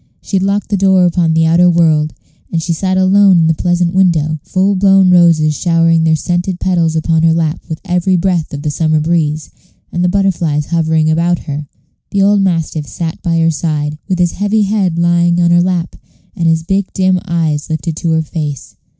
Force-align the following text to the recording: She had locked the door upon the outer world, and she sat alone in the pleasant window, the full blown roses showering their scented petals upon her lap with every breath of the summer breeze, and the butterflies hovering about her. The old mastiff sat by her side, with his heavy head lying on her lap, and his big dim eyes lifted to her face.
She 0.19 0.37
had 0.37 0.43
locked 0.43 0.69
the 0.69 0.77
door 0.77 1.05
upon 1.05 1.35
the 1.35 1.45
outer 1.45 1.69
world, 1.69 2.15
and 2.51 2.59
she 2.59 2.73
sat 2.73 2.97
alone 2.97 3.37
in 3.37 3.45
the 3.45 3.53
pleasant 3.53 3.93
window, 3.93 4.39
the 4.43 4.49
full 4.49 4.75
blown 4.75 5.11
roses 5.11 5.53
showering 5.55 6.03
their 6.05 6.15
scented 6.15 6.59
petals 6.59 6.95
upon 6.95 7.21
her 7.21 7.33
lap 7.35 7.61
with 7.69 7.79
every 7.85 8.15
breath 8.15 8.51
of 8.51 8.63
the 8.63 8.71
summer 8.71 8.99
breeze, 8.99 9.51
and 9.91 10.03
the 10.03 10.09
butterflies 10.09 10.65
hovering 10.71 11.07
about 11.11 11.37
her. 11.45 11.67
The 12.09 12.23
old 12.23 12.41
mastiff 12.41 12.87
sat 12.87 13.21
by 13.21 13.37
her 13.41 13.51
side, 13.51 13.99
with 14.09 14.17
his 14.17 14.31
heavy 14.31 14.63
head 14.63 14.97
lying 14.97 15.39
on 15.39 15.51
her 15.51 15.61
lap, 15.61 15.95
and 16.35 16.47
his 16.47 16.63
big 16.63 16.91
dim 16.93 17.19
eyes 17.27 17.69
lifted 17.69 17.95
to 17.97 18.09
her 18.13 18.23
face. 18.23 18.77